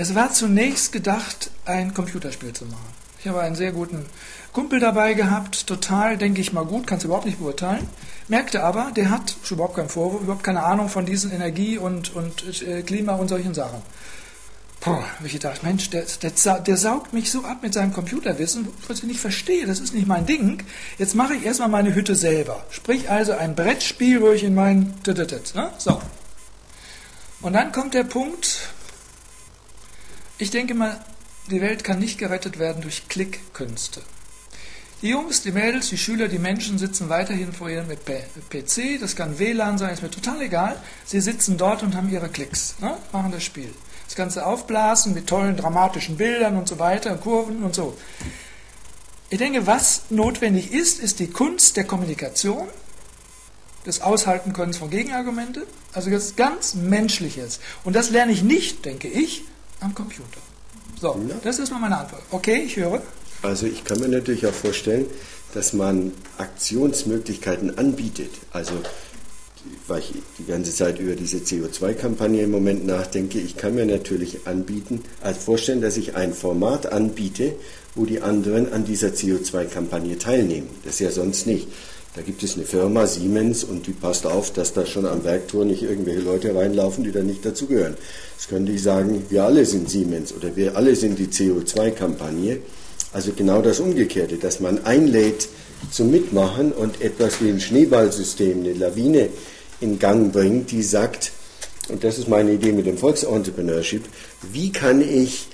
[0.00, 2.86] Es war zunächst gedacht, ein Computerspiel zu machen.
[3.18, 4.06] Ich habe einen sehr guten
[4.52, 7.88] Kumpel dabei gehabt, total, denke ich mal, gut, kannst du überhaupt nicht beurteilen.
[8.28, 12.14] Merkte aber, der hat, schon überhaupt keinen Vorwurf, überhaupt keine Ahnung von diesen Energie- und,
[12.14, 13.82] und äh, Klima und solchen Sachen.
[14.80, 18.68] Boah, habe ich gedacht, Mensch, der, der, der, saugt mich so ab mit seinem Computerwissen,
[18.86, 20.62] was ich nicht verstehe, das ist nicht mein Ding.
[20.98, 22.64] Jetzt mache ich erstmal meine Hütte selber.
[22.70, 24.94] Sprich also ein Brettspiel, wo ich in meinen...
[25.04, 25.72] Ne?
[25.78, 26.00] So.
[27.40, 28.60] Und dann kommt der Punkt,
[30.38, 31.04] ich denke mal,
[31.50, 34.02] die Welt kann nicht gerettet werden durch Klickkünste.
[35.00, 39.38] Die Jungs, die Mädels, die Schüler, die Menschen sitzen weiterhin vor ihrem PC, das kann
[39.38, 40.76] WLAN sein, ist mir total egal.
[41.04, 42.96] Sie sitzen dort und haben ihre Klicks, ne?
[43.12, 43.72] machen das Spiel.
[44.06, 47.96] Das Ganze aufblasen mit tollen dramatischen Bildern und so weiter, Kurven und so.
[49.30, 52.66] Ich denke, was notwendig ist, ist die Kunst der Kommunikation,
[53.86, 57.60] des Aushaltenkönnens von Gegenargumente, also das ganz Menschliches.
[57.84, 59.44] Und das lerne ich nicht, denke ich,
[59.80, 60.40] am Computer.
[61.00, 61.36] So, ja.
[61.42, 62.22] das ist mal meine Antwort.
[62.30, 63.02] Okay, ich höre.
[63.42, 65.06] Also ich kann mir natürlich auch vorstellen,
[65.54, 68.30] dass man Aktionsmöglichkeiten anbietet.
[68.52, 68.74] Also
[69.86, 74.46] weil ich die ganze Zeit über diese CO2-Kampagne im Moment nachdenke, ich kann mir natürlich
[74.46, 77.54] anbieten, als vorstellen, dass ich ein Format anbiete,
[77.94, 80.68] wo die anderen an dieser CO2-Kampagne teilnehmen.
[80.84, 81.68] Das ist ja sonst nicht.
[82.14, 85.64] Da gibt es eine Firma, Siemens, und die passt auf, dass da schon am Werktor
[85.64, 87.96] nicht irgendwelche Leute reinlaufen, die da nicht dazugehören.
[88.36, 92.58] Das könnte ich sagen, wir alle sind Siemens oder wir alle sind die CO2-Kampagne.
[93.12, 95.48] Also genau das Umgekehrte, dass man einlädt
[95.90, 99.28] zum Mitmachen und etwas wie ein Schneeballsystem, eine Lawine
[99.80, 101.32] in Gang bringt, die sagt,
[101.88, 104.04] und das ist meine Idee mit dem Volksentrepreneurship,
[104.52, 105.48] wie kann ich,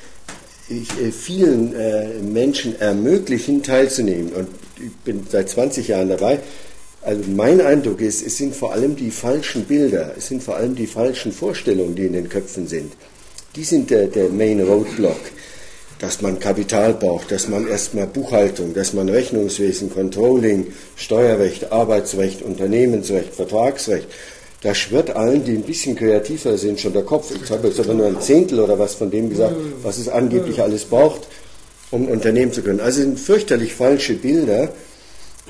[0.69, 4.33] ich äh, vielen äh, Menschen ermöglichen, teilzunehmen.
[4.33, 6.41] Und ich bin seit 20 Jahren dabei.
[7.03, 10.75] Also mein Eindruck ist, es sind vor allem die falschen Bilder, es sind vor allem
[10.75, 12.95] die falschen Vorstellungen, die in den Köpfen sind.
[13.57, 15.21] Die sind der, der Main Roadblock.
[16.01, 23.33] Dass man Kapital braucht, dass man erstmal Buchhaltung, dass man Rechnungswesen, Controlling, Steuerrecht, Arbeitsrecht, Unternehmensrecht,
[23.33, 24.09] Vertragsrecht.
[24.63, 27.33] Da schwirrt allen, die ein bisschen kreativer sind, schon der Kopf.
[27.43, 30.61] Ich habe jetzt aber nur ein Zehntel oder was von dem gesagt, was es angeblich
[30.61, 31.29] alles braucht,
[31.95, 32.81] um Unternehmen zu können.
[32.81, 34.73] Also sind fürchterlich falsche Bilder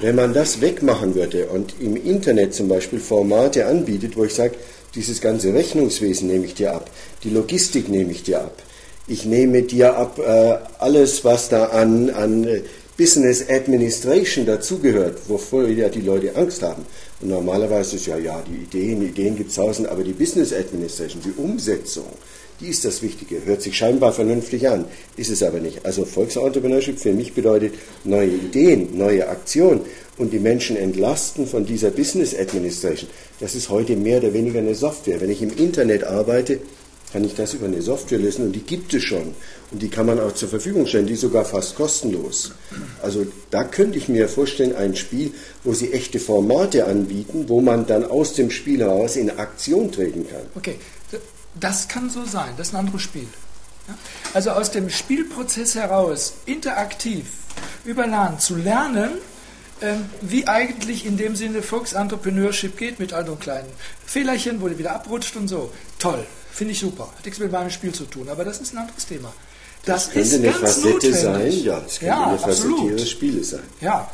[0.00, 4.54] wenn man das wegmachen würde und im Internet zum Beispiel Formate anbietet, wo ich sage,
[4.94, 6.90] dieses ganze Rechnungswesen nehme ich dir ab,
[7.22, 8.62] die Logistik nehme ich dir ab,
[9.06, 12.62] ich nehme dir ab äh, alles, was da an, an
[12.96, 16.86] Business Administration dazugehört, wovor ja die Leute Angst haben.
[17.20, 21.20] Und normalerweise ist ja, ja, die Ideen, Ideen gibt es tausend, aber die Business Administration,
[21.24, 22.06] die Umsetzung,
[22.60, 23.44] Die ist das Wichtige.
[23.44, 24.84] Hört sich scheinbar vernünftig an,
[25.16, 25.84] ist es aber nicht.
[25.84, 29.80] Also Volksentrepreneurship für mich bedeutet neue Ideen, neue Aktionen
[30.18, 33.10] und die Menschen entlasten von dieser Business Administration.
[33.40, 35.20] Das ist heute mehr oder weniger eine Software.
[35.20, 36.60] Wenn ich im Internet arbeite,
[37.12, 39.34] kann ich das über eine Software lösen und die gibt es schon.
[39.70, 42.52] Und die kann man auch zur Verfügung stellen, die sogar fast kostenlos.
[43.02, 45.30] Also da könnte ich mir vorstellen, ein Spiel,
[45.62, 50.26] wo sie echte Formate anbieten, wo man dann aus dem Spiel heraus in Aktion treten
[50.28, 50.42] kann.
[50.56, 50.74] Okay,
[51.54, 53.28] das kann so sein, das ist ein anderes Spiel.
[54.32, 57.26] Also aus dem Spielprozess heraus interaktiv
[57.84, 59.10] über LAN zu lernen,
[59.82, 63.68] ähm, wie eigentlich in dem Sinne Volksentrepreneurship geht mit all den kleinen
[64.06, 65.70] Fehlerchen, wo die wieder abrutscht und so.
[65.98, 66.24] Toll.
[66.50, 67.12] Finde ich super.
[67.16, 69.32] Hat nichts mit meinem Spiel zu tun, aber das ist ein anderes Thema.
[69.84, 73.62] Das, das könnte eine Facette sein, ja, das könnte ja, eine Facette ihres Spieles sein.
[73.80, 74.10] Ja,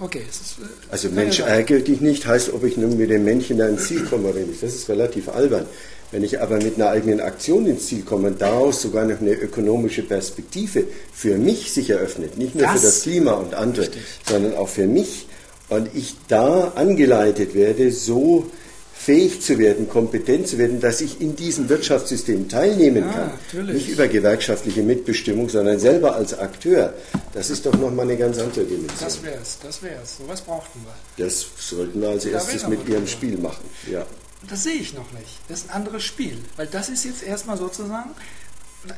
[0.00, 0.22] okay.
[0.28, 3.68] Ist, äh, also Mensch, ärgere dich nicht, heißt, ob ich nun mit dem Männchen da
[3.68, 4.62] ins Ziel komme oder nicht.
[4.62, 5.66] Das ist relativ albern.
[6.14, 9.32] Wenn ich aber mit einer eigenen Aktion ins Ziel komme und daraus sogar noch eine
[9.32, 14.02] ökonomische Perspektive für mich sich eröffnet, nicht nur das, für das Klima und andere, richtig.
[14.24, 15.26] sondern auch für mich,
[15.70, 18.48] und ich da angeleitet werde, so
[18.94, 23.32] fähig zu werden, kompetent zu werden, dass ich in diesem Wirtschaftssystem teilnehmen kann.
[23.32, 23.74] Natürlich.
[23.74, 26.94] Nicht über gewerkschaftliche Mitbestimmung, sondern selber als Akteur.
[27.32, 29.00] Das ist doch nochmal eine ganz andere Dimension.
[29.00, 30.18] Das wäre es, das wäre es.
[30.18, 31.24] So was brauchten wir.
[31.24, 33.64] Das sollten wir als erstes mit Ihrem Spiel machen.
[33.90, 34.06] Ja.
[34.48, 35.40] Das sehe ich noch nicht.
[35.48, 36.38] Das ist ein anderes Spiel.
[36.56, 38.10] Weil das ist jetzt erstmal sozusagen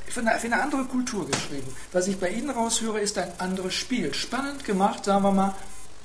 [0.09, 1.75] für eine, für eine andere Kultur geschrieben.
[1.93, 4.15] Was ich bei Ihnen raushöre, ist ein anderes Spiel.
[4.15, 5.55] Spannend gemacht, sagen wir mal,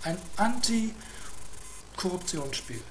[0.04, 2.82] ein Anti-Korruptionsspiel.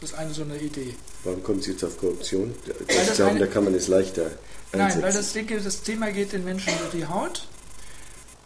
[0.00, 0.96] Das ist eine so eine Idee.
[1.24, 2.54] Warum kommt Sie jetzt auf Korruption?
[2.66, 4.38] Ich glaube, da kann man es leichter einsetzen.
[4.72, 7.48] Nein, weil das, denke, das Thema geht den Menschen über die Haut.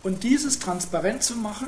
[0.05, 1.67] Und dieses transparent zu machen,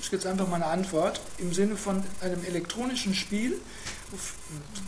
[0.00, 3.60] ist jetzt einfach mal eine Antwort, im Sinne von einem elektronischen Spiel,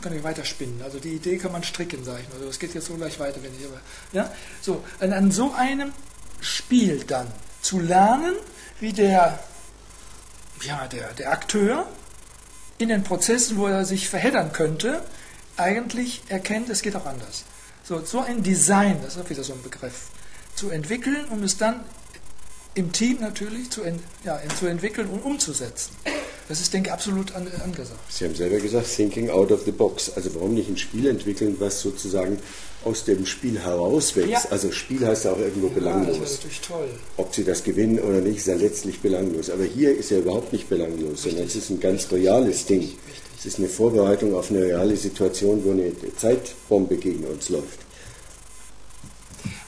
[0.01, 0.81] kann ich weiter spinnen.
[0.83, 2.35] Also die Idee kann man stricken, sage ich mal.
[2.35, 3.81] Also das geht jetzt so gleich weiter, wenn ich aber.
[4.13, 4.33] Ja?
[4.63, 5.93] So, an, an so einem
[6.41, 7.27] Spiel dann
[7.61, 8.35] zu lernen,
[8.81, 9.39] wie der,
[10.63, 11.87] ja, der, der Akteur
[12.79, 15.03] in den Prozessen, wo er sich verheddern könnte,
[15.57, 17.45] eigentlich erkennt, es geht auch anders.
[17.85, 20.09] So, so ein Design, das ist auch wieder so ein Begriff,
[20.55, 21.85] zu entwickeln, um es dann
[22.75, 25.93] im Team natürlich zu, ent, ja, zu entwickeln und umzusetzen.
[26.49, 28.01] Das ist, denke ich, absolut an, angesagt.
[28.09, 30.11] Sie haben selber gesagt, thinking out of the box.
[30.17, 32.39] Also warum nicht ein Spiel entwickeln, was sozusagen
[32.85, 34.31] aus dem Spiel herauswächst?
[34.31, 34.43] Ja.
[34.51, 36.19] Also Spiel heißt ja auch irgendwo ja, belanglos.
[36.19, 36.89] Das natürlich toll.
[37.17, 39.51] Ob Sie das gewinnen oder nicht, ist ja letztlich belanglos.
[39.51, 41.31] Aber hier ist ja überhaupt nicht belanglos, Richtig.
[41.31, 42.81] sondern es ist ein ganz reales Ding.
[42.81, 42.99] Richtig.
[43.39, 47.80] Es ist eine Vorbereitung auf eine reale Situation, wo eine Zeitbombe gegen uns läuft.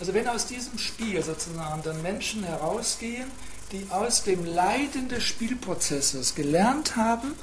[0.02, 3.26] Also wenn aus diesem Spiel sozusagen dann Menschen herausgehen,
[3.70, 7.34] die aus dem Leiden des Spielprozesses gelernt haben,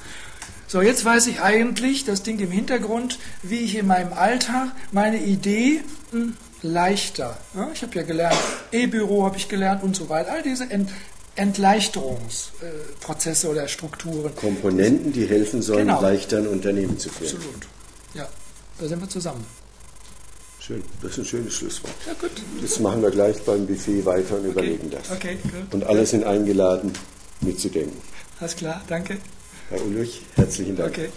[0.68, 5.22] so jetzt weiß ich eigentlich, das Ding im Hintergrund, wie ich in meinem Alltag meine
[5.22, 8.36] Idee hm, leichter, ja, ich habe ja gelernt,
[8.72, 10.90] E-Büro habe ich gelernt und so weiter, all diese Ent
[11.36, 14.36] Entleichterungsprozesse äh, oder Strukturen.
[14.36, 16.02] Komponenten, die helfen sollen, genau.
[16.02, 17.36] leichter ein Unternehmen zu führen.
[17.36, 17.66] Absolut.
[18.12, 18.28] Ja,
[18.78, 19.46] da sind wir zusammen.
[20.70, 21.94] Schön, das ist ein schönes Schlusswort.
[22.06, 22.30] Ja, gut.
[22.62, 24.50] Das machen wir gleich beim Buffet weiter und okay.
[24.50, 25.10] überlegen das.
[25.10, 25.74] Okay, gut.
[25.74, 26.92] Und alle sind eingeladen,
[27.40, 28.00] mitzudenken.
[28.38, 29.18] Alles klar, danke.
[29.68, 30.90] Herr Ulrich, herzlichen Dank.
[30.92, 31.08] Okay.